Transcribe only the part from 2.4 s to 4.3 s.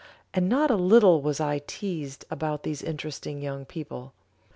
these interesting young people.